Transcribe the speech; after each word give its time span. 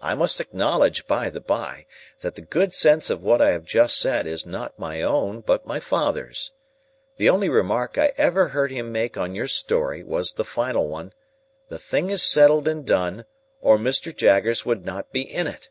I 0.00 0.16
must 0.16 0.40
acknowledge, 0.40 1.06
by 1.06 1.30
the 1.30 1.40
by, 1.40 1.86
that 2.18 2.34
the 2.34 2.42
good 2.42 2.74
sense 2.74 3.10
of 3.10 3.22
what 3.22 3.40
I 3.40 3.50
have 3.52 3.64
just 3.64 3.96
said 4.00 4.26
is 4.26 4.44
not 4.44 4.76
my 4.76 5.02
own, 5.02 5.40
but 5.40 5.68
my 5.68 5.78
father's. 5.78 6.50
The 7.14 7.28
only 7.30 7.48
remark 7.48 7.96
I 7.96 8.10
ever 8.18 8.48
heard 8.48 8.72
him 8.72 8.90
make 8.90 9.16
on 9.16 9.36
your 9.36 9.46
story, 9.46 10.02
was 10.02 10.32
the 10.32 10.42
final 10.42 10.88
one, 10.88 11.12
"The 11.68 11.78
thing 11.78 12.10
is 12.10 12.24
settled 12.24 12.66
and 12.66 12.84
done, 12.84 13.24
or 13.60 13.78
Mr. 13.78 14.12
Jaggers 14.12 14.66
would 14.66 14.84
not 14.84 15.12
be 15.12 15.22
in 15.22 15.46
it." 15.46 15.70